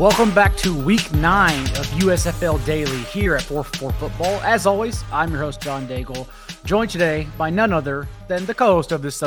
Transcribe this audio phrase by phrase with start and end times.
[0.00, 4.40] Welcome back to week nine of USFL Daily here at 4 4 Football.
[4.40, 6.26] As always, I'm your host, John Daigle,
[6.64, 9.22] joined today by none other than the co host of this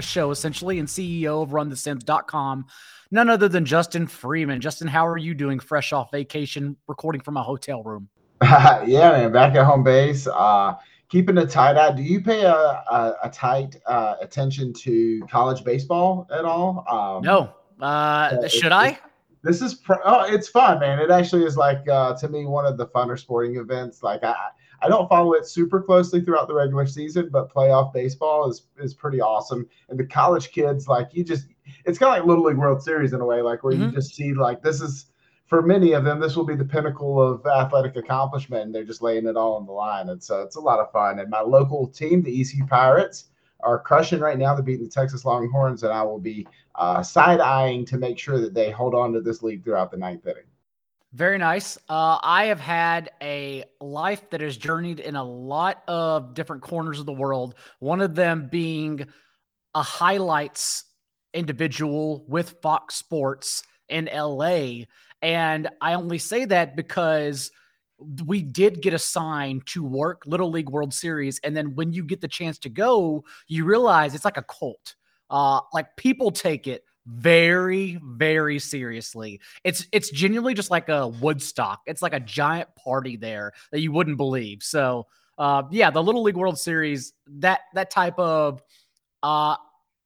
[0.00, 2.66] show, essentially, and CEO of RunTheSims.com,
[3.10, 4.60] none other than Justin Freeman.
[4.60, 8.10] Justin, how are you doing fresh off vacation, recording from a hotel room?
[8.42, 10.26] yeah, man, back at home base.
[10.26, 10.74] Uh,
[11.08, 11.92] keeping a tight eye.
[11.92, 16.84] Do you pay a, a, a tight uh, attention to college baseball at all?
[16.86, 17.54] Um, no.
[17.80, 18.98] Uh, should I?
[19.42, 20.98] This is pr- oh, it's fun, man.
[20.98, 24.02] It actually is like uh, to me one of the funner sporting events.
[24.02, 24.34] Like I,
[24.80, 28.94] I don't follow it super closely throughout the regular season, but playoff baseball is is
[28.94, 29.66] pretty awesome.
[29.88, 31.46] And the college kids, like you just,
[31.84, 33.84] it's kind of like Little League World Series in a way, like where mm-hmm.
[33.84, 35.06] you just see like this is
[35.46, 38.64] for many of them, this will be the pinnacle of athletic accomplishment.
[38.64, 40.92] And they're just laying it all on the line, and so it's a lot of
[40.92, 41.20] fun.
[41.20, 43.24] And my local team, the ECU Pirates
[43.60, 44.54] are crushing right now.
[44.54, 48.40] They're beating the Texas Longhorns, and I will be uh, side eyeing to make sure
[48.40, 50.44] that they hold on to this lead throughout the ninth inning.
[51.14, 51.78] Very nice.
[51.88, 57.00] Uh, I have had a life that has journeyed in a lot of different corners
[57.00, 57.54] of the world.
[57.78, 59.06] One of them being
[59.74, 60.84] a highlights
[61.32, 64.84] individual with Fox Sports in LA.
[65.22, 67.50] And I only say that because
[68.26, 71.40] we did get assigned to work Little League World Series.
[71.40, 74.94] And then when you get the chance to go, you realize it's like a cult.
[75.30, 79.40] Uh, like people take it very, very seriously.
[79.64, 81.80] It's it's genuinely just like a Woodstock.
[81.86, 84.62] It's like a giant party there that you wouldn't believe.
[84.62, 85.06] So
[85.38, 88.62] uh, yeah, the Little League World Series, that that type of
[89.22, 89.56] uh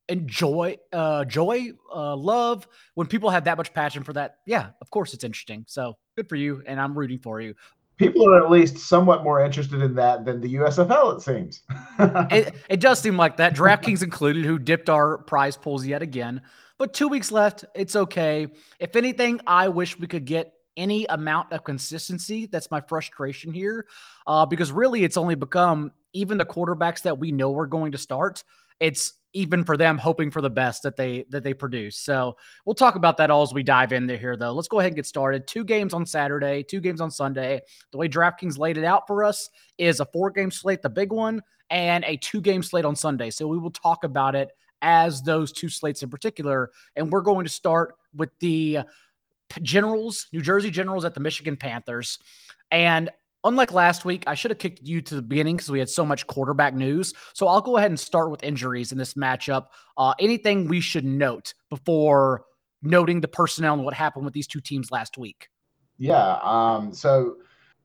[0.08, 4.90] enjoy uh joy uh love when people have that much passion for that yeah of
[4.90, 7.54] course it's interesting so good for you and i'm rooting for you
[8.02, 11.62] people are at least somewhat more interested in that than the USFL, it seems.
[12.30, 13.54] it, it does seem like that.
[13.54, 16.42] DraftKings included, who dipped our prize pools yet again.
[16.78, 17.64] But two weeks left.
[17.74, 18.48] It's okay.
[18.80, 22.46] If anything, I wish we could get any amount of consistency.
[22.46, 23.86] That's my frustration here.
[24.26, 27.98] Uh, because really, it's only become even the quarterbacks that we know are going to
[27.98, 28.42] start.
[28.82, 31.96] It's even for them hoping for the best that they that they produce.
[31.96, 34.52] So we'll talk about that all as we dive in here though.
[34.52, 35.46] Let's go ahead and get started.
[35.46, 37.60] Two games on Saturday, two games on Sunday.
[37.92, 39.48] The way DraftKings laid it out for us
[39.78, 43.30] is a four game slate, the big one, and a two game slate on Sunday.
[43.30, 44.50] So we will talk about it
[44.82, 46.70] as those two slates in particular.
[46.96, 48.80] And we're going to start with the
[49.62, 52.18] Generals, New Jersey Generals at the Michigan Panthers.
[52.70, 53.10] And
[53.44, 56.06] Unlike last week, I should have kicked you to the beginning because we had so
[56.06, 57.12] much quarterback news.
[57.34, 59.66] So I'll go ahead and start with injuries in this matchup.
[59.96, 62.44] Uh, anything we should note before
[62.82, 65.48] noting the personnel and what happened with these two teams last week?
[65.98, 66.38] Yeah.
[66.42, 67.36] Um, so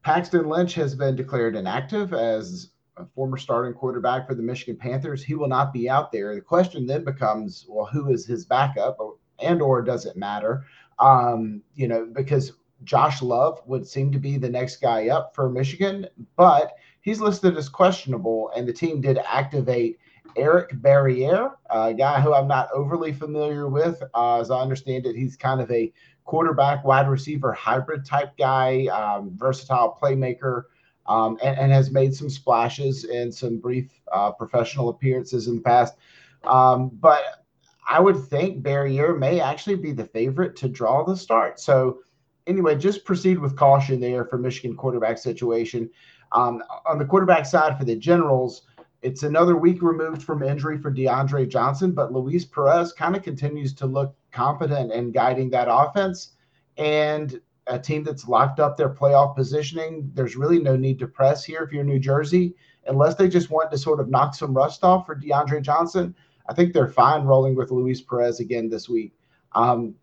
[0.04, 5.24] Paxton Lynch has been declared inactive as a former starting quarterback for the Michigan Panthers.
[5.24, 6.34] He will not be out there.
[6.34, 8.98] The question then becomes, well, who is his backup,
[9.40, 10.66] and or does it matter?
[11.00, 15.50] Um, you know, because Josh Love would seem to be the next guy up for
[15.50, 19.98] Michigan, but he's listed as questionable, and the team did activate
[20.36, 24.02] Eric Barriere, a guy who I'm not overly familiar with.
[24.14, 25.92] Uh, as I understand it, he's kind of a
[26.26, 30.64] quarterback, wide receiver hybrid type guy, um, versatile playmaker,
[31.08, 35.62] um, and, and, has made some splashes in some brief uh, professional appearances in the
[35.62, 35.96] past.
[36.44, 37.46] Um, but
[37.88, 41.62] I would think Barriere may actually be the favorite to draw the start.
[41.62, 42.00] So
[42.48, 45.90] anyway, just proceed with caution there for Michigan quarterback situation.
[46.32, 48.64] Um, on the quarterback side for the Generals,
[49.02, 53.74] it's another week removed from injury for DeAndre Johnson, but Luis Perez kind of continues
[53.76, 56.34] to look competent in guiding that offense.
[56.78, 61.44] And a team that's locked up their playoff positioning, there's really no need to press
[61.44, 62.56] here if you're New Jersey,
[62.88, 66.16] unless they just want to sort of knock some rust off for DeAndre Johnson.
[66.50, 69.14] I think they're fine rolling with Luis Perez again this week.
[69.54, 69.96] Um,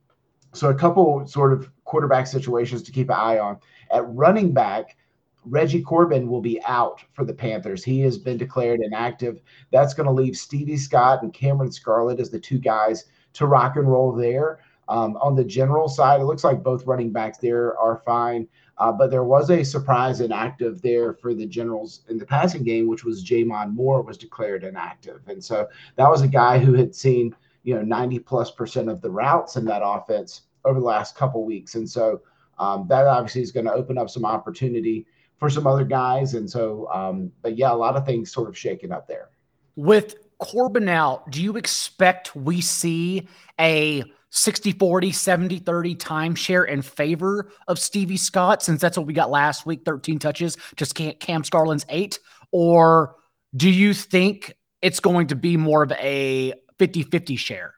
[0.55, 3.59] so a couple sort of quarterback situations to keep an eye on.
[3.91, 4.97] At running back,
[5.45, 7.85] Reggie Corbin will be out for the Panthers.
[7.85, 9.43] He has been declared inactive.
[9.71, 13.77] That's going to leave Stevie Scott and Cameron Scarlett as the two guys to rock
[13.77, 14.61] and roll there.
[14.89, 18.49] Um, on the general side, it looks like both running backs there are fine.
[18.79, 22.89] Uh, but there was a surprise inactive there for the Generals in the passing game,
[22.89, 25.21] which was J'Mon Moore was declared inactive.
[25.29, 29.01] And so that was a guy who had seen, you know, 90 plus percent of
[29.01, 31.75] the routes in that offense over the last couple weeks.
[31.75, 32.23] And so
[32.59, 35.07] um, that obviously is going to open up some opportunity
[35.39, 36.35] for some other guys.
[36.35, 39.31] And so, um, but yeah, a lot of things sort of shaking up there.
[39.77, 43.29] With Corbin out, do you expect we see
[43.59, 49.13] a 60 40, 70 30 timeshare in favor of Stevie Scott since that's what we
[49.13, 52.19] got last week 13 touches, just can't Cam Scarlett's eight?
[52.51, 53.17] Or
[53.57, 57.75] do you think it's going to be more of a 50 50 share?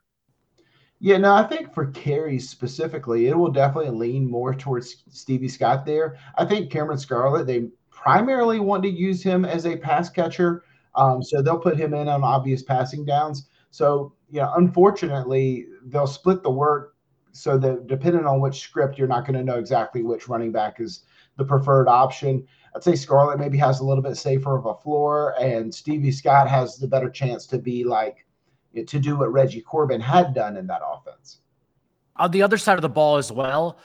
[0.99, 5.85] Yeah, no, I think for carries specifically, it will definitely lean more towards Stevie Scott
[5.85, 6.17] there.
[6.35, 10.63] I think Cameron Scarlett, they primarily want to use him as a pass catcher.
[10.95, 13.47] Um, so they'll put him in on obvious passing downs.
[13.69, 16.95] So, you know, unfortunately, they'll split the work
[17.31, 20.79] so that depending on which script, you're not going to know exactly which running back
[20.79, 21.03] is
[21.37, 22.47] the preferred option.
[22.75, 26.49] I'd say Scarlett maybe has a little bit safer of a floor, and Stevie Scott
[26.49, 28.25] has the better chance to be like
[28.85, 31.39] to do what Reggie Corbin had done in that offense.
[32.17, 33.79] On the other side of the ball as well,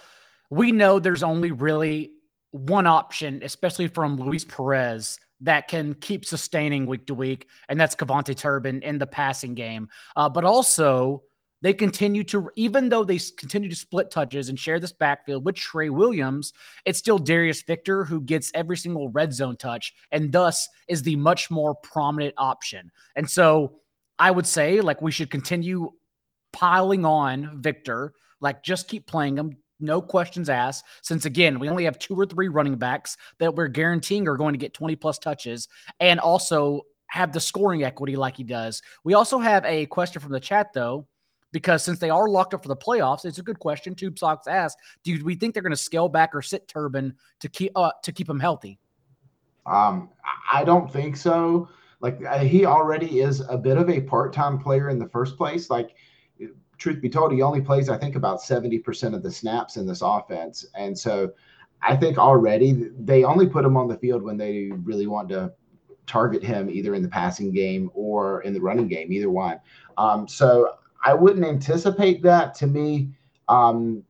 [0.50, 2.12] we know there's only really
[2.50, 7.94] one option, especially from Luis Perez, that can keep sustaining week to week, and that's
[7.94, 9.88] KaVontae Turpin in the passing game.
[10.14, 11.22] Uh, but also,
[11.62, 15.54] they continue to, even though they continue to split touches and share this backfield with
[15.54, 16.52] Trey Williams,
[16.84, 21.16] it's still Darius Victor who gets every single red zone touch and thus is the
[21.16, 22.90] much more prominent option.
[23.14, 23.78] And so
[24.22, 25.90] I would say like we should continue
[26.52, 30.84] piling on Victor, like just keep playing him, no questions asked.
[31.02, 34.54] Since again, we only have two or three running backs that we're guaranteeing are going
[34.54, 35.66] to get 20 plus touches
[35.98, 38.80] and also have the scoring equity like he does.
[39.02, 41.08] We also have a question from the chat though,
[41.50, 43.92] because since they are locked up for the playoffs, it's a good question.
[43.92, 47.48] Tube Socks asked, do we think they're going to scale back or sit Turpin to
[47.48, 48.78] keep uh, to keep him healthy?
[49.66, 50.10] Um,
[50.52, 51.68] I don't think so.
[52.02, 55.70] Like uh, he already is a bit of a part-time player in the first place.
[55.70, 55.94] Like
[56.76, 60.02] truth be told, he only plays I think about 70% of the snaps in this
[60.02, 60.66] offense.
[60.74, 61.32] And so
[61.80, 65.52] I think already they only put him on the field when they really want to
[66.06, 69.60] target him either in the passing game or in the running game, either one.
[69.96, 72.54] Um, so I wouldn't anticipate that.
[72.56, 73.10] To me,
[73.48, 74.02] um,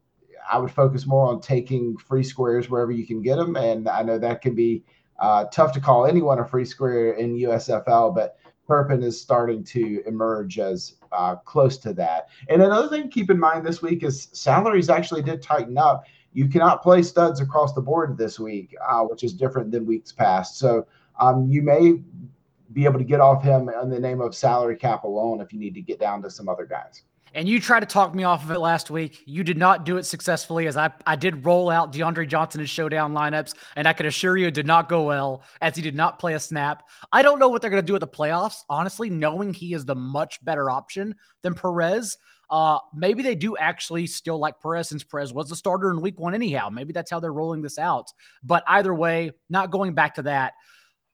[0.50, 4.02] I would focus more on taking free squares wherever you can get them, and I
[4.02, 4.82] know that can be
[5.18, 8.36] uh, tough to call anyone a free square in USFL, but
[8.66, 12.28] Turpin is starting to emerge as uh, close to that.
[12.48, 16.04] And another thing to keep in mind this week is salaries actually did tighten up.
[16.32, 20.12] You cannot play studs across the board this week, uh, which is different than weeks
[20.12, 20.58] past.
[20.58, 20.86] So
[21.20, 22.00] um, you may
[22.72, 25.58] be able to get off him in the name of salary cap alone if you
[25.58, 27.02] need to get down to some other guys
[27.34, 29.22] and you tried to talk me off of it last week.
[29.26, 32.66] You did not do it successfully, as I, I did roll out DeAndre Johnson in
[32.66, 35.94] showdown lineups, and I can assure you it did not go well, as he did
[35.94, 36.88] not play a snap.
[37.12, 39.84] I don't know what they're going to do at the playoffs, honestly, knowing he is
[39.84, 42.18] the much better option than Perez.
[42.50, 46.20] Uh, maybe they do actually still like Perez since Perez was the starter in week
[46.20, 46.68] one, anyhow.
[46.68, 48.12] Maybe that's how they're rolling this out.
[48.42, 50.52] But either way, not going back to that.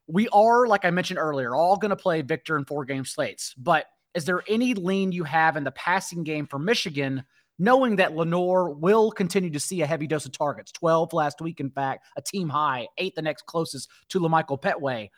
[0.09, 3.55] We are, like I mentioned earlier, all going to play Victor in four game slates,
[3.57, 3.85] but
[4.19, 7.23] is there any lean you have in the passing game for Michigan,
[7.57, 10.73] knowing that Lenoir will continue to see a heavy dose of targets?
[10.73, 15.11] 12 last week, in fact, a team high, eight the next closest to LaMichael Pettway.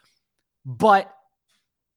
[0.67, 1.11] But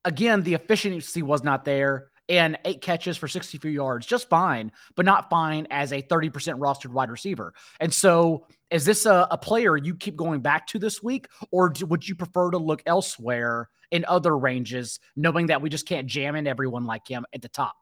[0.05, 5.05] again, the efficiency was not there and eight catches for 63 yards, just fine, but
[5.05, 7.53] not fine as a 30% rostered wide receiver.
[7.79, 11.69] And so, is this a, a player you keep going back to this week, or
[11.69, 16.07] do, would you prefer to look elsewhere in other ranges, knowing that we just can't
[16.07, 17.75] jam in everyone like him at the top?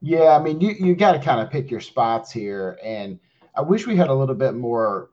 [0.00, 2.78] Yeah, I mean, you, you got to kind of pick your spots here.
[2.82, 3.18] And
[3.54, 5.10] I wish we had a little bit more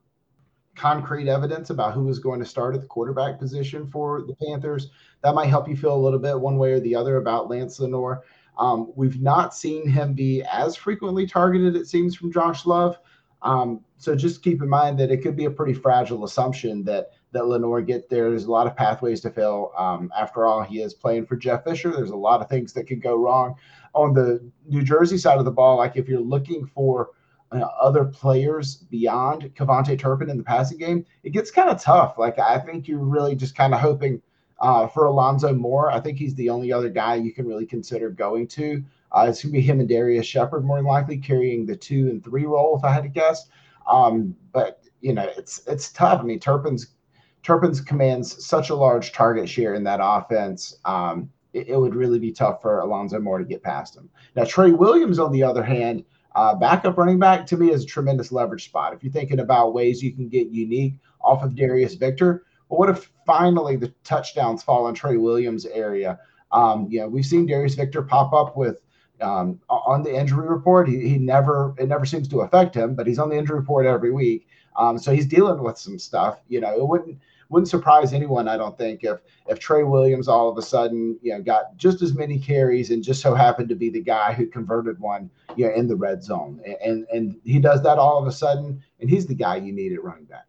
[0.76, 4.90] concrete evidence about who is going to start at the quarterback position for the Panthers.
[5.24, 7.80] That might help you feel a little bit one way or the other about Lance
[7.80, 8.24] Lenoir.
[8.58, 12.98] Um, we've not seen him be as frequently targeted, it seems, from Josh Love.
[13.42, 17.12] Um, so just keep in mind that it could be a pretty fragile assumption that
[17.34, 18.30] that Lenoir get there.
[18.30, 19.72] There's a lot of pathways to fail.
[19.78, 21.92] Um, after all, he is playing for Jeff Fisher.
[21.92, 23.56] There's a lot of things that could go wrong.
[23.94, 27.12] On the New Jersey side of the ball, like if you're looking for
[27.52, 32.18] uh, other players beyond KaVontae Turpin in the passing game, it gets kind of tough.
[32.18, 34.22] Like I think you're really just kind of hoping
[34.62, 38.10] uh, for Alonzo Moore, I think he's the only other guy you can really consider
[38.12, 38.84] going to.
[39.12, 42.10] Uh, it's going to be him and Darius Shepherd more than likely carrying the two
[42.10, 43.50] and three role, if I had to guess.
[43.92, 46.22] Um, but you know, it's it's tough.
[46.22, 46.94] I mean, Turpin's
[47.42, 50.78] Turpin's commands such a large target share in that offense.
[50.86, 54.10] Um, it, it, would really be tough for Alonzo Moore to get past him.
[54.36, 57.88] Now, Trey Williams, on the other hand, uh, backup running back to me is a
[57.88, 58.94] tremendous leverage spot.
[58.94, 62.90] If you're thinking about ways you can get unique off of Darius Victor, but what
[62.90, 66.18] if finally the touchdowns fall in Trey Williams' area?
[66.54, 68.82] Um, you know, we've seen Darius Victor pop up with
[69.20, 70.88] um, on the injury report.
[70.88, 73.86] He, he never it never seems to affect him, but he's on the injury report
[73.86, 74.48] every week.
[74.78, 76.40] Um, so he's dealing with some stuff.
[76.48, 80.48] You know, it wouldn't wouldn't surprise anyone, I don't think, if if Trey Williams all
[80.48, 83.76] of a sudden you know got just as many carries and just so happened to
[83.76, 87.60] be the guy who converted one you know in the red zone, and and he
[87.60, 90.46] does that all of a sudden, and he's the guy you need at running back.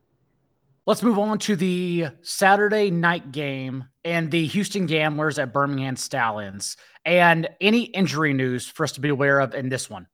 [0.84, 6.76] Let's move on to the Saturday night game and the Houston Gamblers at Birmingham Stallions.
[7.04, 10.08] And any injury news for us to be aware of in this one?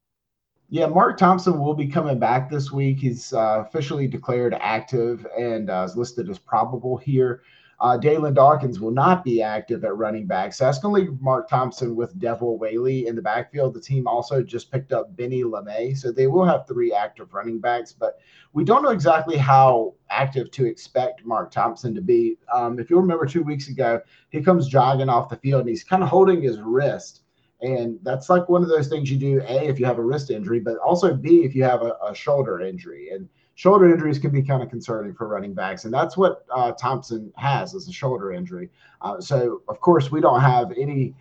[0.69, 2.99] Yeah, Mark Thompson will be coming back this week.
[2.99, 7.41] He's uh, officially declared active and uh, is listed as probable here.
[7.81, 10.53] Uh, Dalyn Dawkins will not be active at running back.
[10.53, 13.73] So that's going to leave Mark Thompson with Devwah Whaley in the backfield.
[13.73, 15.97] The team also just picked up Benny LeMay.
[15.97, 18.19] So they will have three active running backs, but
[18.53, 22.37] we don't know exactly how active to expect Mark Thompson to be.
[22.53, 25.85] Um, if you remember two weeks ago, he comes jogging off the field and he's
[25.85, 27.23] kind of holding his wrist.
[27.61, 30.31] And that's like one of those things you do, A, if you have a wrist
[30.31, 33.11] injury, but also B, if you have a, a shoulder injury.
[33.11, 33.29] And
[33.59, 37.33] shoulder injuries can be kind of concerning for running backs, and that's what uh, Thompson
[37.37, 38.71] has as a shoulder injury.
[39.03, 41.13] Uh, so, of course, we don't have any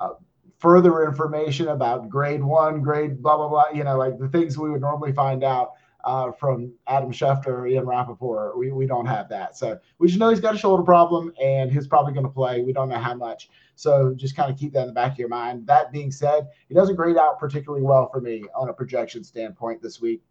[0.00, 0.14] uh,
[0.58, 3.66] further information about grade one, grade blah blah blah.
[3.72, 7.66] You know, like the things we would normally find out uh, from Adam Schefter or
[7.68, 8.58] Ian Rapoport.
[8.58, 9.56] We, we don't have that.
[9.56, 12.60] So we just know he's got a shoulder problem and he's probably going to play.
[12.60, 13.48] We don't know how much.
[13.76, 15.66] So just kind of keep that in the back of your mind.
[15.68, 19.80] That being said, he doesn't grade out particularly well for me on a projection standpoint
[19.80, 20.22] this week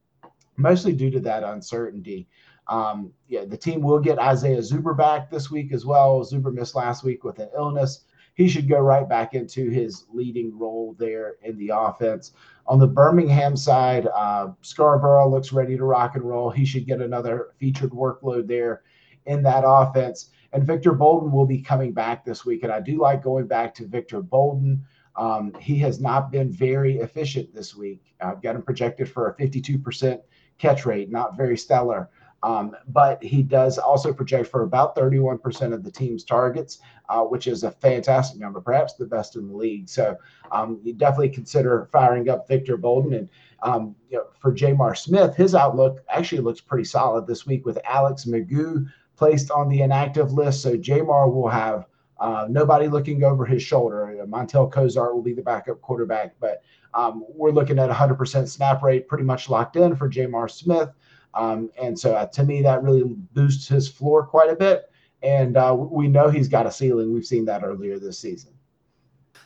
[0.57, 2.27] mostly due to that uncertainty.
[2.67, 6.22] Um, yeah, the team will get Isaiah Zuber back this week as well.
[6.22, 8.05] Zuber missed last week with an illness.
[8.36, 12.31] He should go right back into his leading role there in the offense.
[12.65, 16.50] On the Birmingham side, uh, Scarborough looks ready to rock and roll.
[16.50, 18.81] He should get another featured workload there
[19.25, 20.31] in that offense.
[20.53, 22.63] And Victor Bolden will be coming back this week.
[22.63, 24.86] And I do like going back to Victor Bolden.
[25.15, 28.15] Um, he has not been very efficient this week.
[28.19, 30.22] I've got him projected for a 52%
[30.57, 32.10] catch rate, not very stellar.
[32.43, 37.48] Um, but he does also project for about 31% of the team's targets, uh, which
[37.48, 39.88] is a fantastic number, perhaps the best in the league.
[39.88, 40.17] So
[40.51, 43.13] um, you definitely consider firing up Victor Bolden.
[43.13, 43.29] And
[43.63, 47.79] um, you know, for J'Mar Smith, his outlook actually looks pretty solid this week with
[47.86, 50.62] Alex McGough placed on the inactive list.
[50.62, 51.86] So J'Mar will have
[52.20, 54.25] uh, nobody looking over his shoulder.
[54.27, 59.08] Montel Cozart will be the backup quarterback, but um, we're looking at 100% snap rate
[59.08, 60.89] pretty much locked in for J'Mar Smith.
[61.34, 64.91] Um, and so uh, to me, that really boosts his floor quite a bit.
[65.24, 67.13] And uh, we know he's got a ceiling.
[67.13, 68.51] We've seen that earlier this season.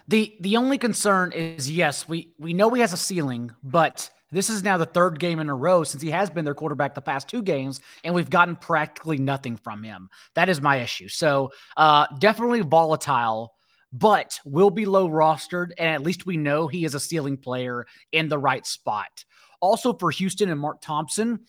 [0.07, 4.49] The the only concern is yes, we we know he has a ceiling, but this
[4.49, 7.01] is now the third game in a row since he has been their quarterback the
[7.01, 10.09] past two games, and we've gotten practically nothing from him.
[10.35, 11.07] That is my issue.
[11.07, 13.53] So uh, definitely volatile
[13.93, 15.71] but will be low rostered.
[15.77, 19.25] And at least we know he is a ceiling player in the right spot.
[19.59, 21.39] Also for Houston and Mark Thompson,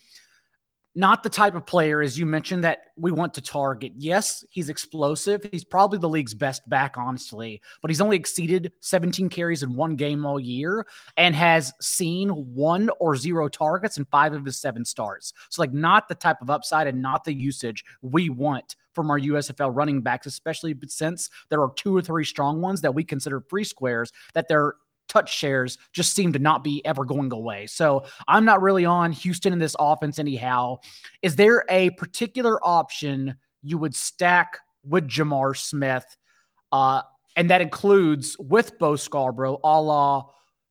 [0.99, 3.93] not the type of player, as you mentioned, that we want to target.
[3.95, 5.47] Yes, he's explosive.
[5.49, 9.95] He's probably the league's best back, honestly, but he's only exceeded 17 carries in one
[9.95, 14.83] game all year and has seen one or zero targets in five of his seven
[14.83, 15.31] starts.
[15.49, 19.19] So, like, not the type of upside and not the usage we want from our
[19.19, 23.39] USFL running backs, especially since there are two or three strong ones that we consider
[23.39, 24.73] free squares that they're
[25.09, 27.67] touch shares just seem to not be ever going away.
[27.67, 30.77] So I'm not really on Houston in this offense anyhow.
[31.21, 36.05] Is there a particular option you would stack with J'Mar Smith?
[36.71, 37.01] Uh,
[37.35, 40.25] and that includes with Bo Scarborough, a la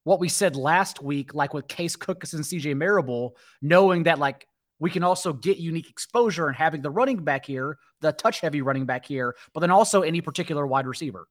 [0.05, 4.47] what we said last week, like with Case Cookus and CJ Marable, knowing that like
[4.79, 8.63] we can also get unique exposure and having the running back here, the touch heavy
[8.63, 11.27] running back here, but then also any particular wide receiver.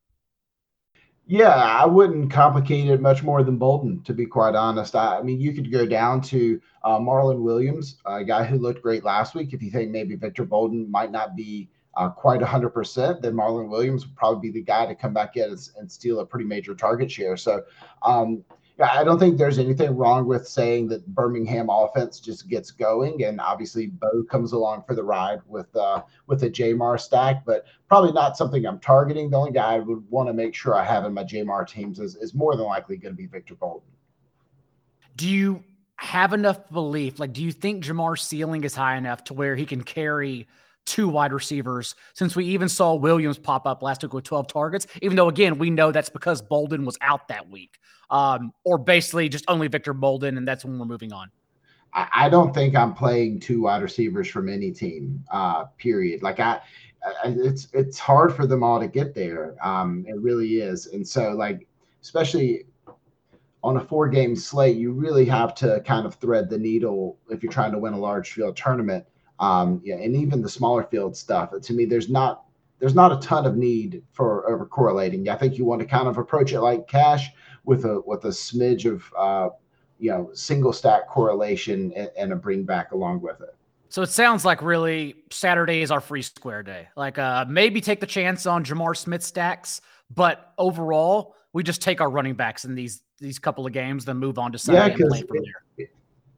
[1.29, 4.95] Yeah, I wouldn't complicate it much more than Bolden, to be quite honest.
[4.95, 8.81] I, I mean, you could go down to uh, Marlon Williams, a guy who looked
[8.81, 9.51] great last week.
[9.51, 14.05] If you think maybe Victor Bolden might not be uh, quite 100%, then Marlon Williams
[14.05, 16.73] would probably be the guy to come back in and, and steal a pretty major
[16.73, 17.35] target share.
[17.35, 17.63] So,
[18.03, 18.45] um,
[18.79, 23.41] I don't think there's anything wrong with saying that Birmingham offense just gets going, and
[23.41, 28.11] obviously Bo comes along for the ride with uh, with a J'Mar stack, but probably
[28.11, 29.31] not something I'm targeting.
[29.31, 31.99] The only guy I would want to make sure I have in my J'Mar teams
[31.99, 33.89] is, is more than likely going to be Victor Bolden.
[35.15, 35.63] Do you
[35.95, 37.19] have enough belief?
[37.19, 40.47] Like, do you think J'Mar's ceiling is high enough to where he can carry?
[40.87, 44.87] Two wide receivers since we even saw Williams pop up last week with 12 targets,
[45.03, 47.77] even though, again, we know that's because Bolden was out that week
[48.09, 51.29] um, or basically just only Victor Bolden, and that's when we're moving on?
[51.93, 55.23] I, don't think I'm playing two wide receivers from any team.
[55.31, 56.21] Uh, period.
[56.21, 56.59] Like I,
[57.23, 59.55] I, it's it's hard for them all to get there.
[59.63, 61.67] Um, it really is, and so like
[62.03, 62.65] especially
[63.63, 67.41] on a four game slate, you really have to kind of thread the needle if
[67.41, 69.03] you're trying to win a large field tournament.
[69.39, 71.51] Um, yeah, and even the smaller field stuff.
[71.59, 72.45] To me, there's not
[72.79, 75.29] there's not a ton of need for over correlating.
[75.29, 77.29] I think you want to kind of approach it like cash
[77.65, 79.49] with a with a smidge of uh,
[79.99, 83.55] you know single stack correlation and, and, a bring back along with it.
[83.89, 86.87] So it sounds like really Saturday is our free square day.
[86.95, 89.81] Like uh, maybe take the chance on J'Mar Smith stacks,
[90.13, 94.17] but overall we just take our running backs in these these couple of games, then
[94.17, 95.63] move on to Sunday yeah, and play from there.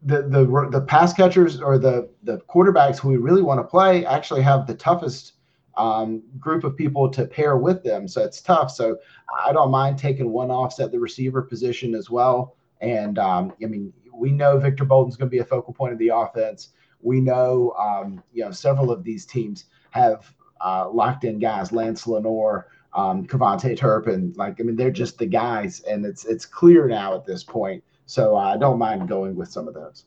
[0.04, 4.06] The the the pass catchers or the the quarterbacks who we really want to play
[4.06, 5.34] actually have the toughest
[5.78, 8.08] um, group of people to pair with them.
[8.08, 8.72] So it's tough.
[8.72, 8.98] So
[9.46, 12.56] I don't mind taking one offs at the receiver position as well.
[12.82, 16.00] And um, I mean, we know Victor Bolden's going to be a focal point of
[16.00, 16.70] the offense.
[17.02, 22.06] We know, um, you know, several of these teams have uh, locked in guys, Lance
[22.06, 24.34] Lenoir, um, KaVontae Turpin.
[24.36, 27.84] Like, I mean, they're just the guys, and it's it's clear now at this point.
[28.10, 30.06] So I don't mind going with some of those.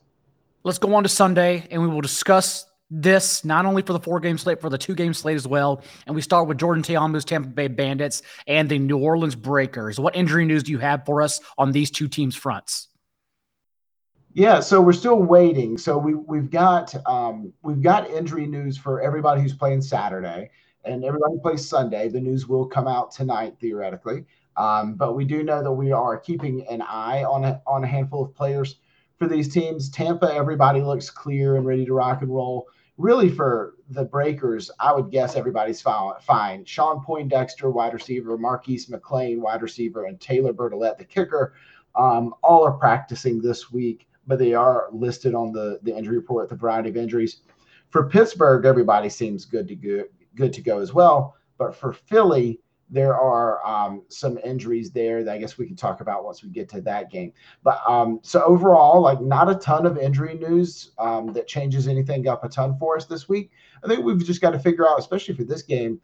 [0.65, 4.19] Let's go on to Sunday, and we will discuss this not only for the four
[4.19, 5.81] game slate, for the two game slate as well.
[6.05, 10.01] And we start with Jordan Ta'amu's Tampa Bay Bandits and the New Orleans Breakers.
[10.01, 12.89] What injury news do you have for us on these two teams' fronts?
[14.33, 15.77] Yeah, so we're still waiting.
[15.77, 20.49] So we we've got um, we've got injury news for everybody who's playing Saturday
[20.83, 22.09] and everybody plays Sunday.
[22.09, 24.25] The news will come out tonight theoretically,
[24.57, 27.87] um, but we do know that we are keeping an eye on a, on a
[27.87, 28.75] handful of players
[29.17, 29.89] for these teams.
[29.89, 32.67] Tampa, everybody looks clear and ready to rock and roll.
[32.97, 36.65] Really, for the Breakers, I would guess everybody's fine.
[36.65, 41.55] Shawn Poindexter, wide receiver, Marquise McClain, wide receiver, and Taylor Bertolet, the kicker,
[41.95, 46.49] um, all are practicing this week but they are listed on the, the injury report,
[46.49, 47.41] the variety of injuries.
[47.89, 50.03] For Pittsburgh, everybody seems good to go,
[50.35, 51.35] good to go as well.
[51.57, 52.59] But for Philly,
[52.93, 56.49] there are um, some injuries there that I guess we can talk about once we
[56.49, 57.33] get to that game.
[57.63, 62.27] But um, so overall, like not a ton of injury news um, that changes anything
[62.27, 63.49] up a ton for us this week.
[63.83, 65.99] I think we've just got to figure out, especially for this game,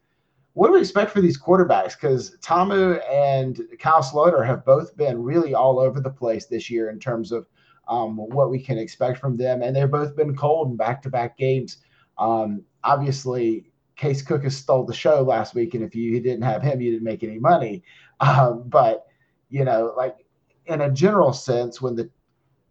[0.54, 1.94] what do we expect for these quarterbacks?
[1.94, 6.90] Because Ta'amu and Kyle Sloter have both been really all over the place this year
[6.90, 7.46] in terms of
[7.88, 9.62] um, what we can expect from them.
[9.62, 11.78] And they've both been cold in back to back games.
[12.18, 13.69] Um, obviously,
[14.00, 15.74] Case Cookus stole the show last week.
[15.74, 17.84] And if you didn't have him, you didn't make any money.
[18.22, 19.08] Um, but,
[19.50, 20.26] you know, like
[20.68, 22.10] in a general sense, when the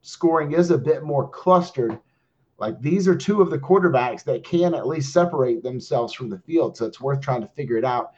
[0.00, 1.98] scoring is a bit more clustered,
[2.58, 6.38] like these are two of the quarterbacks that can at least separate themselves from the
[6.38, 6.76] field.
[6.76, 8.12] So it's worth trying to figure it out.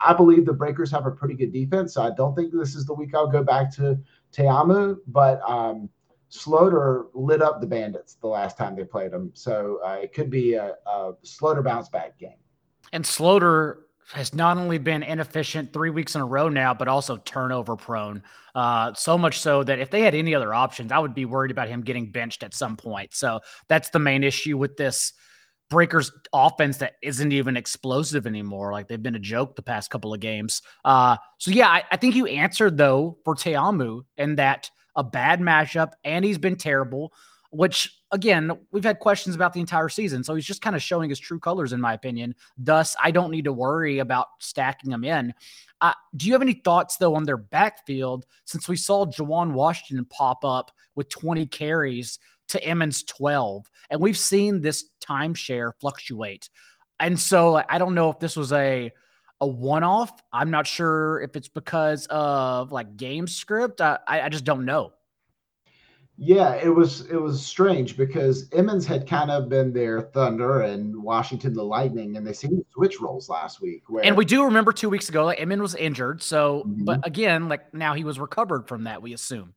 [0.00, 1.92] I believe the Breakers have a pretty good defense.
[1.94, 3.98] So I don't think this is the week I'll go back to
[4.32, 5.90] Ta'amu, but um,
[7.14, 10.54] lit up the Bandits the last time they played them, so uh, it could be
[10.54, 12.36] a, a Sloter bounce back game.
[12.92, 13.76] And Sloter
[14.12, 18.22] has not only been inefficient three weeks in a row now, but also turnover prone.
[18.54, 21.50] Uh, so much so that if they had any other options, I would be worried
[21.50, 23.12] about him getting benched at some point.
[23.14, 25.12] So that's the main issue with this
[25.68, 28.70] Breakers offense that isn't even explosive anymore.
[28.70, 30.62] Like they've been a joke the past couple of games.
[30.84, 35.40] Uh, so yeah, I, I think you answered though for Ta'amu and that a bad
[35.40, 37.12] matchup, and he's been terrible.
[37.50, 41.10] Which again, we've had questions about the entire season, so he's just kind of showing
[41.10, 42.34] his true colors, in my opinion.
[42.56, 45.34] Thus, I don't need to worry about stacking him in.
[45.80, 50.06] Uh, do you have any thoughts though on their backfield since we saw Juwan Washington
[50.06, 56.48] pop up with 20 carries to Emmons 12, and we've seen this timeshare fluctuate.
[57.00, 58.92] And so I don't know if this was a
[59.42, 60.22] a one-off.
[60.32, 63.82] I'm not sure if it's because of like game script.
[63.82, 64.92] I, I just don't know.
[66.18, 71.02] Yeah, it was it was strange because Emmons had kind of been their thunder and
[71.02, 73.82] Washington the lightning, and they seemed to switch roles last week.
[73.88, 74.02] Where...
[74.02, 76.22] And we do remember two weeks ago, like Emmons was injured.
[76.22, 76.84] So, mm-hmm.
[76.84, 79.02] but again, like now he was recovered from that.
[79.02, 79.52] We assume.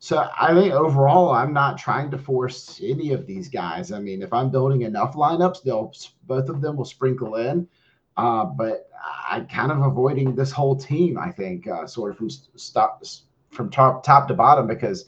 [0.00, 3.92] So I think overall, I'm not trying to force any of these guys.
[3.92, 7.68] I mean, if I'm building enough lineups, they'll both of them will sprinkle in.
[8.16, 8.88] Uh, but
[9.28, 11.16] I'm kind of avoiding this whole team.
[11.16, 13.04] I think uh, sort of from stop
[13.50, 15.06] from top top to bottom because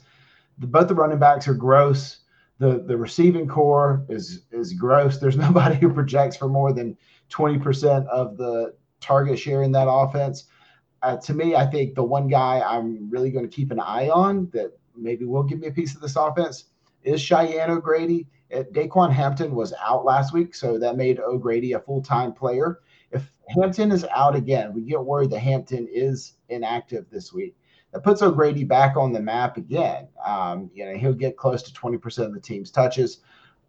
[0.57, 2.17] the, both the running backs are gross.
[2.59, 5.17] The the receiving core is is gross.
[5.17, 6.97] There's nobody who projects for more than
[7.29, 10.45] twenty percent of the target share in that offense.
[11.03, 14.09] Uh, to me, I think the one guy I'm really going to keep an eye
[14.09, 16.65] on that maybe will give me a piece of this offense
[17.03, 18.27] is Cheyenne O'Grady.
[18.51, 22.79] Daquan Hampton was out last week, so that made O'Grady a full time player.
[23.11, 27.55] If Hampton is out again, we get worried that Hampton is inactive this week.
[27.93, 30.07] That puts O'Grady back on the map again.
[30.25, 33.19] Um, you know, he'll get close to 20% of the team's touches.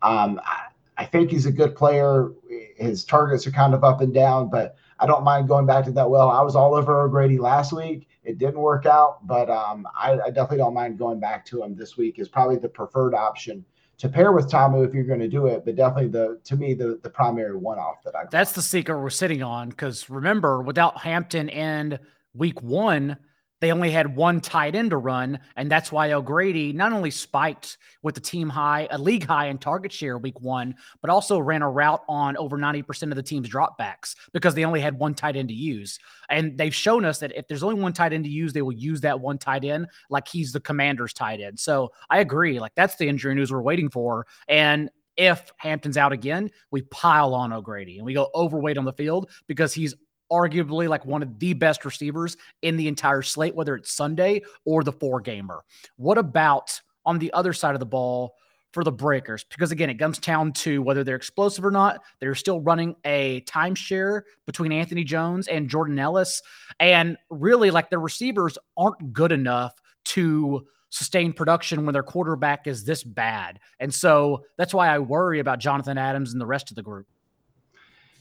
[0.02, 0.66] Um, I,
[0.98, 2.32] I think he's a good player.
[2.76, 5.92] His targets are kind of up and down, but I don't mind going back to
[5.92, 6.28] that well.
[6.28, 8.08] I was all over O'Grady last week.
[8.24, 11.76] It didn't work out, but um, I, I, definitely don't mind going back to him
[11.76, 12.18] this week.
[12.18, 13.64] Is probably the preferred option
[13.98, 16.74] to pair with Ta'amu if you're going to do it, but definitely the to me
[16.74, 18.24] the the primary one off that I.
[18.30, 21.98] That's the secret we're sitting on because remember, without Hampton and
[22.34, 23.16] Week One,
[23.60, 27.78] they only had one tight end to run, and that's why O'Grady not only spiked
[28.02, 31.62] with the team high, a league high in target share week one, but also ran
[31.62, 35.36] a route on over 90% of the team's dropbacks because they only had one tight
[35.36, 35.98] end to use.
[36.30, 38.72] And they've shown us that if there's only one tight end to use, they will
[38.72, 41.58] use that one tight end like he's the commander's tight end.
[41.58, 42.60] So I agree.
[42.60, 44.26] Like that's the injury news we're waiting for.
[44.46, 48.92] And if Hampton's out again, we pile on O'Grady and we go overweight on the
[48.92, 49.94] field because he's
[50.30, 54.82] arguably like one of the best receivers in the entire slate, whether it's Sunday or
[54.82, 55.64] the four gamer.
[55.96, 58.34] What about on the other side of the ball
[58.72, 59.44] for the Breakers?
[59.44, 62.02] Because again, it comes down to whether they're explosive or not.
[62.20, 66.42] They're still running a timeshare between Anthony Jones and Jordan Ellis.
[66.80, 69.74] And really, like their receivers aren't good enough
[70.06, 73.60] to sustain production when their quarterback is this bad.
[73.78, 77.06] And so that's why I worry about Jonathan Adams and the rest of the group.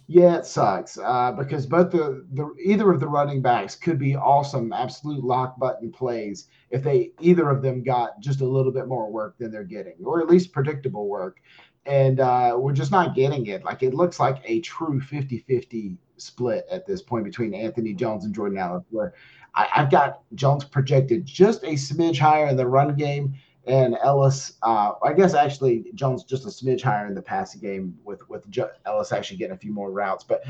[0.10, 4.16] Yeah, it sucks uh, because both the, the either of the running backs could be
[4.16, 8.88] awesome, absolute lock button plays if they either of them got just a little bit
[8.88, 11.42] more work than they're getting, or at least predictable work.
[11.86, 13.66] And uh, we're just not getting it.
[13.66, 18.24] Like it looks like a true 50 50 split at this point between Anthony Jones
[18.24, 19.14] and Jordan Allen, where
[19.56, 23.36] I, have got Jones projected just a smidge higher in the run game
[23.68, 27.98] and Ellis, uh, I guess actually Jones just a smidge higher in the passing game
[28.04, 28.44] with with
[28.86, 30.44] Ellis actually getting a few more routes, but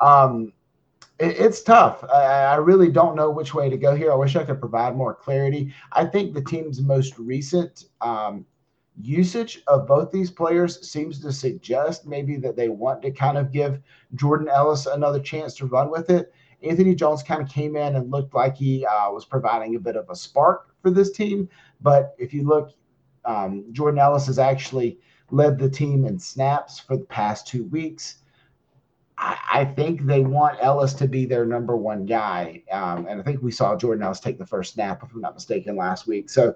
[0.00, 0.52] um,
[1.18, 2.04] it, it's tough.
[2.04, 4.12] I, I, really don't know which way to go here.
[4.12, 5.72] I wish I could provide more clarity.
[5.92, 8.44] I think the team's most recent um,
[9.00, 13.52] usage of both these players seems to suggest maybe that they want to kind of
[13.52, 13.80] give
[14.14, 16.32] Jordan Ellis another chance to run with it.
[16.62, 19.96] Anthony Jones kind of came in and looked like he uh, was providing a bit
[19.96, 21.48] of a spark for this team.
[21.80, 22.72] But if you look,
[23.24, 24.98] um, Jordan Ellis has actually
[25.30, 28.22] led the team in snaps for the past two weeks.
[29.16, 32.62] I, think they want Ellis to be their number one guy.
[32.70, 35.34] Um, and I think we saw Jordan Ellis take the first snap, if I'm not
[35.34, 36.28] mistaken, last week.
[36.28, 36.54] So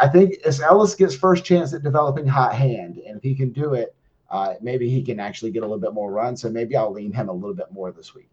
[0.00, 3.52] I think as Ellis gets first chance at developing hot hand, and if he can
[3.52, 3.94] do it,
[4.30, 6.36] uh, maybe he can actually get a little bit more run.
[6.36, 8.30] So maybe I'll lean him a little bit more this week.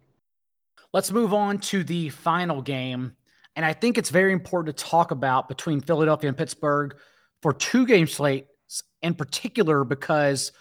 [0.93, 3.15] Let's move on to the final game.
[3.55, 6.95] And I think it's very important to talk about between Philadelphia and Pittsburgh
[7.41, 8.47] for two game slates
[9.01, 10.51] in particular, because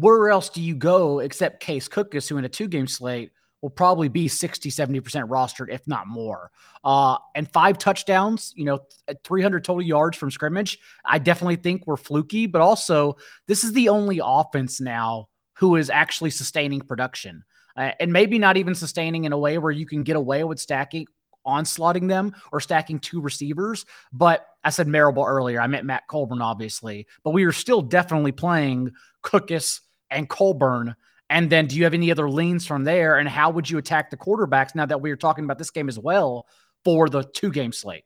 [0.00, 3.30] where else do you go except Case Cookus, who in a two game slate
[3.62, 6.50] will probably be 60, 70% rostered, if not more.
[6.82, 8.80] Uh, and five touchdowns, you know,
[9.22, 10.78] 300 total yards from scrimmage.
[11.04, 15.88] I definitely think we're fluky, but also this is the only offense now who is
[15.88, 17.44] actually sustaining production
[17.76, 20.60] uh, and maybe not even sustaining in a way where you can get away with
[20.60, 21.06] stacking
[21.44, 23.84] onslaughting them or stacking two receivers.
[24.12, 25.60] But I said Marable earlier.
[25.60, 27.06] I meant Matt Colburn, obviously.
[27.22, 29.80] But we are still definitely playing Cookus
[30.10, 30.94] and Colburn.
[31.30, 33.18] And then do you have any other leans from there?
[33.18, 35.88] And how would you attack the quarterbacks now that we are talking about this game
[35.88, 36.46] as well
[36.84, 38.04] for the two game slate?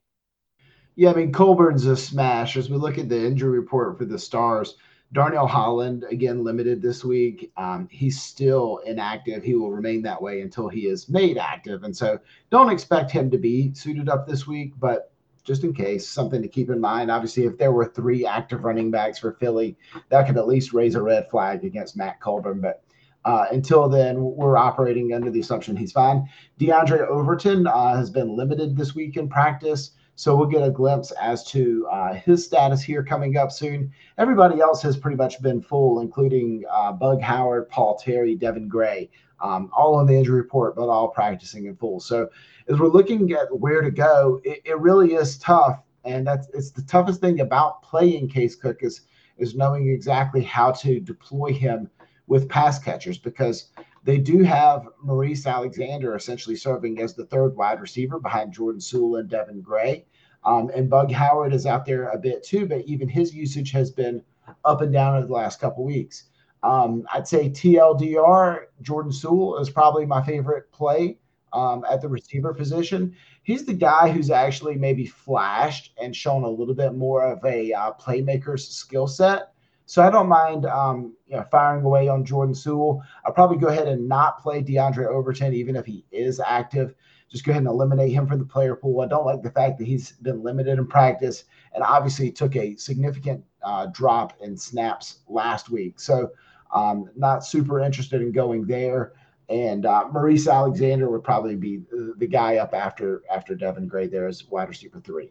[0.97, 2.57] Yeah, I mean, Colburn's a smash.
[2.57, 4.77] As we look at the injury report for the Stars,
[5.13, 7.51] Darnell Holland, again, limited this week.
[7.57, 9.43] Um, he's still inactive.
[9.43, 11.85] He will remain that way until he is made active.
[11.85, 12.19] And so
[12.51, 15.13] don't expect him to be suited up this week, but
[15.45, 17.11] just in case, something to keep in mind.
[17.11, 19.79] Obviously, if there were three active running backs for Philly,
[20.11, 22.61] that could at least raise a red flag against Matt Colburn.
[22.61, 22.83] But
[23.25, 26.29] uh, until then, we're operating under the assumption he's fine.
[26.61, 29.93] DeAndre Overton uh, has been limited this week in practice.
[30.19, 33.93] So we'll get a glimpse as to uh, his status here coming up soon.
[34.19, 39.11] Everybody else has pretty much been full, including uh, Bug Howard, Paul Terry, Devin Gray,
[39.41, 42.01] um, all on the injury report, but all practicing in full.
[42.01, 42.29] So
[42.67, 45.85] as we're looking at where to go, it, it really is tough.
[46.03, 49.03] And that's it's the toughest thing about playing Case Cook is
[49.37, 51.89] is knowing exactly how to deploy him
[52.27, 53.71] with pass catchers because
[54.09, 59.17] they do have Maurice Alexander essentially serving as the third wide receiver behind Jordan Sewell
[59.17, 60.07] and Devin Gray.
[60.47, 63.91] Um, and Bug Howard is out there a bit too, but even his usage has
[63.91, 64.23] been
[64.65, 66.31] up and down over the last couple weeks.
[66.63, 71.19] Um, I'd say TLDR, Jordan Sewell is probably my favorite play
[71.53, 73.15] um, at the receiver position.
[73.43, 77.75] He's the guy who's actually maybe flashed and shown a little bit more of a
[77.75, 79.53] uh, playmaker's skill set.
[79.89, 83.03] So I don't mind um, you know, firing away on Jordan Sewell.
[83.25, 86.95] I'll probably go ahead and not play DeAndre Overton, even if he is active.
[87.31, 89.01] Just go ahead and eliminate him from the player pool.
[89.01, 92.77] I don't like the fact that he's been limited in practice and obviously took a
[92.77, 96.01] significant uh, drop in snaps last week.
[96.01, 96.33] So
[96.71, 99.15] um, not super interested in going there.
[99.49, 101.81] And uh, Maurice Alexander would probably be
[102.19, 105.31] the guy up after after Devin Gray there as wide receiver three.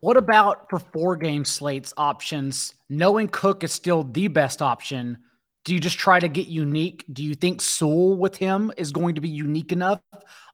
[0.00, 2.74] What about for four game slates options?
[2.88, 5.18] Knowing Cook is still the best option,
[5.64, 7.04] do you just try to get unique?
[7.12, 10.00] Do you think Sewell with him is going to be unique enough?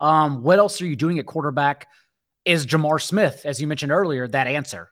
[0.00, 1.88] Um, what else are you doing at quarterback
[2.44, 4.90] is J'Mar Smith, as you mentioned earlier, that answer?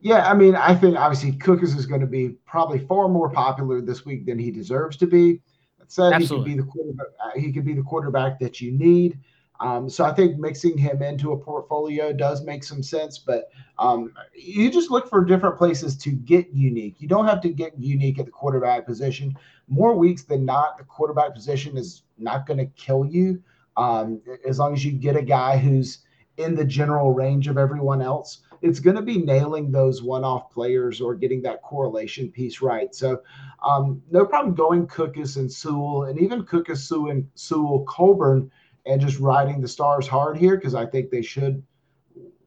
[0.00, 3.80] Yeah, I mean, I think obviously Cookus is going to be probably far more popular
[3.80, 5.40] this week than he deserves to be.
[5.78, 6.50] That said, Absolutely.
[6.50, 7.06] he could be the quarterback.
[7.22, 9.18] Uh, he could be the quarterback that you need.
[9.60, 14.12] Um, so I think mixing him into a portfolio does make some sense, but um,
[14.34, 16.96] you just look for different places to get unique.
[16.98, 19.36] You don't have to get unique at the quarterback position.
[19.68, 23.42] More weeks than not, the quarterback position is not going to kill you
[23.76, 25.98] um, as long as you get a guy who's
[26.38, 28.40] in the general range of everyone else.
[28.62, 32.94] It's going to be nailing those one-off players or getting that correlation piece right.
[32.94, 33.22] So,
[33.64, 38.50] um, no problem going Cookus and Sewell, and even Cookus, Sewell, and Sewell, Colburn
[38.86, 41.62] and just riding the stars hard here because I think they should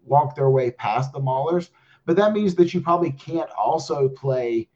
[0.05, 1.69] walk their way past the Maulers.
[2.05, 4.69] But that means that you probably can't also play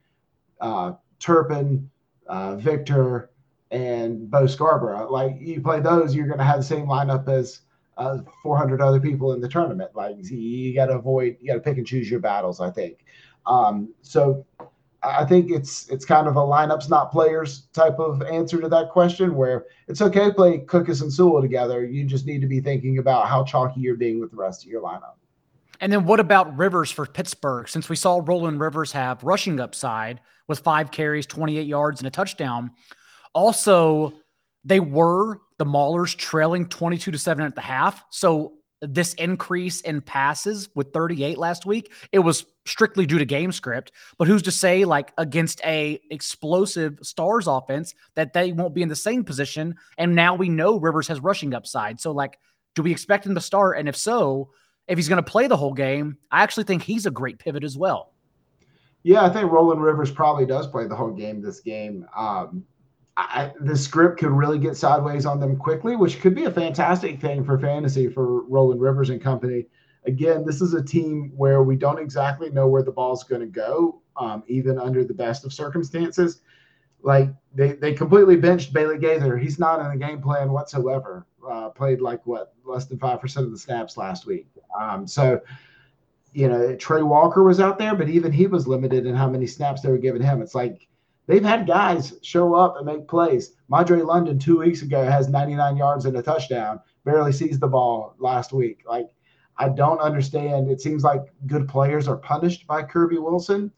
[0.62, 1.89] uh, Turpin,
[2.28, 3.32] uh, Victor,
[3.72, 5.12] and Bo Scarborough.
[5.12, 7.62] Like you play those, you're going to have the same lineup as
[7.98, 9.91] uh, 400 other people in the tournament.
[9.93, 12.62] Like you got to avoid, you got to pick and choose your battles.
[12.62, 13.04] I think.
[13.46, 14.46] Um, so
[15.08, 18.89] I think it's it's kind of a lineups not players type of answer to that
[18.89, 21.86] question where it's okay to play Cookus and Sewell together.
[21.86, 24.70] You just need to be thinking about how chalky you're being with the rest of
[24.70, 25.15] your lineup.
[25.80, 27.67] And then what about Rivers for Pittsburgh?
[27.67, 32.12] Since we saw Roland Rivers have rushing upside with five carries, 28 yards, and a
[32.12, 32.72] touchdown.
[33.34, 34.13] Also,
[34.63, 38.04] they were the Maulers trailing 22 to 7 at the half.
[38.10, 43.52] So this increase in passes with 38 last week, it was strictly due to game
[43.52, 43.92] script.
[44.18, 48.90] But who's to say, like against a explosive Stars offense, that they won't be in
[48.90, 49.76] the same position?
[49.98, 52.00] And now we know Rivers has rushing upside.
[52.00, 52.40] So, like,
[52.76, 53.80] do we expect him to start?
[53.80, 54.52] And if so,
[54.88, 57.63] if he's going to play the whole game, I actually think he's a great pivot
[57.63, 58.13] as well.
[59.04, 62.06] Yeah, I think Roland Rivers probably does play the whole game this game.
[62.16, 62.66] Um,
[63.20, 67.20] I, the script could really get sideways on them quickly, which could be a fantastic
[67.20, 69.66] thing for fantasy for Roland Rivers and company.
[70.06, 73.48] Again, this is a team where we don't exactly know where the ball's going to
[73.48, 76.42] go, um, even under the best of circumstances.
[77.02, 79.36] Like they, they completely benched Bailey Gaither.
[79.36, 81.26] He's not in the game plan whatsoever.
[81.50, 84.48] Uh, played like what less than five percent of the snaps last week.
[84.80, 85.42] Um, so,
[86.34, 89.48] you know, Trey Walker was out there, but even he was limited in how many
[89.48, 90.42] snaps they were giving him.
[90.42, 90.88] It's like
[91.28, 93.54] They've had guys show up and make plays.
[93.68, 98.16] Madre London two weeks ago has 99 yards and a touchdown, barely sees the ball
[98.18, 98.84] last week.
[98.88, 99.10] Like,
[99.58, 100.70] I don't understand.
[100.70, 103.72] It seems like good players are punished by Kirby Wilson.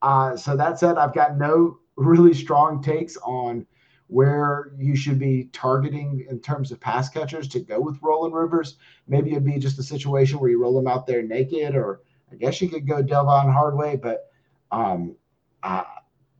[0.00, 3.64] Uh, so that said, I've got no really strong takes on
[4.08, 8.76] where you should be targeting in terms of pass catchers to go with Roland Rivers.
[9.06, 12.34] Maybe it'd be just a situation where you roll them out there naked, or I
[12.34, 14.26] guess you could go Devon Hardway, but
[14.70, 15.14] um,
[15.62, 15.84] I,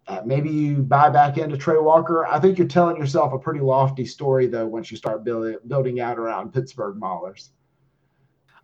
[0.08, 2.26] Uh, maybe you buy back into Trey Walker.
[2.26, 6.00] I think you're telling yourself a pretty lofty story, though, once you start building building
[6.00, 7.50] out around Pittsburgh Maulers.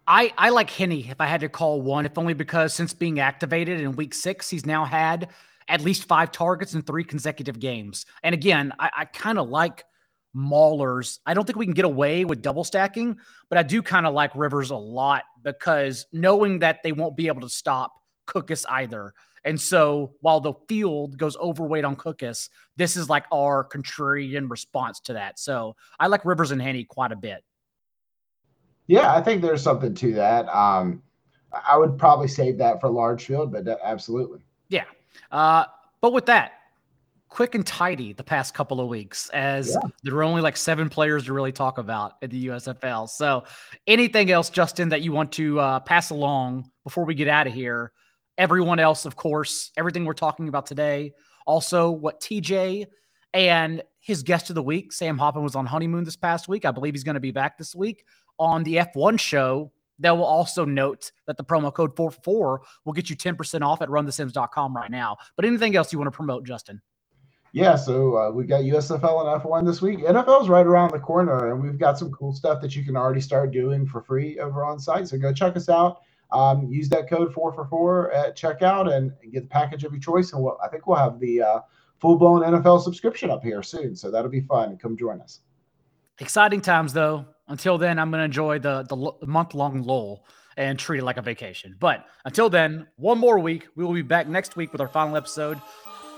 [0.06, 3.20] I, I like Henny if I had to call one, if only because since being
[3.20, 5.28] activated in week six, he's now had
[5.68, 8.06] at least five targets in three consecutive games.
[8.22, 9.84] And again, I, I kind of like
[10.34, 11.18] Maulers.
[11.26, 13.18] I don't think we can get away with double stacking,
[13.50, 17.26] but I do kind of like Rivers a lot because knowing that they won't be
[17.26, 17.92] able to stop
[18.26, 19.12] Cookus either.
[19.44, 25.00] And so while the field goes overweight on Cookus, this is like our contrarian response
[25.00, 25.38] to that.
[25.38, 27.44] So I like Rivers and Henne quite a bit.
[28.86, 30.48] Yeah, I think there's something to that.
[30.48, 31.02] Um,
[31.52, 34.40] I would probably save that for large field, but absolutely.
[34.68, 34.84] Yeah.
[35.30, 35.64] Uh,
[36.00, 36.52] but with that,
[37.28, 39.90] quick and tidy the past couple of weeks as yeah.
[40.02, 43.08] there were only like seven players to really talk about at the USFL.
[43.08, 43.44] So
[43.86, 47.52] anything else, Justin, that you want to uh, pass along before we get out of
[47.52, 47.92] here
[48.38, 51.12] everyone else, of course, everything we're talking about today.
[51.46, 52.86] Also, what TJ
[53.34, 56.64] and his guest of the week, Sam Hoppin, was on honeymoon this past week.
[56.64, 58.04] I believe he's going to be back this week
[58.38, 59.72] on the F1 show.
[59.98, 63.88] They will also note that the promo code 44 will get you 10% off at
[63.88, 65.16] runthesims.com right now.
[65.34, 66.80] But anything else you want to promote, Justin?
[67.52, 70.00] Yeah, so uh, we got USFL and F1 this week.
[70.00, 72.96] NFL is right around the corner, and we've got some cool stuff that you can
[72.96, 75.08] already start doing for free over on site.
[75.08, 79.12] So go check us out um, use that code four for four at checkout and
[79.32, 80.32] get the package of your choice.
[80.32, 81.60] And we'll, I think we'll have the uh,
[82.00, 83.96] full blown NFL subscription up here soon.
[83.96, 84.76] So that'll be fun.
[84.76, 85.40] Come join us.
[86.18, 87.26] Exciting times though.
[87.48, 90.24] Until then, I'm going to enjoy the, the month long lull
[90.58, 91.76] and treat it like a vacation.
[91.78, 93.68] But until then, one more week.
[93.74, 95.58] We will be back next week with our final episode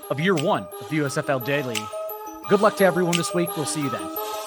[0.09, 1.77] of year one of USFL Daily.
[2.49, 3.55] Good luck to everyone this week.
[3.55, 4.40] We'll see you then.